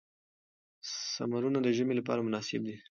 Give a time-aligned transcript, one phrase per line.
[1.13, 2.75] سمورونه د ژمي لپاره مناسب دي.